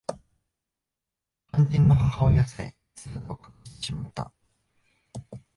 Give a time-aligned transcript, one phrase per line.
[1.53, 4.33] 肝心の母親さえ姿を隠してしまった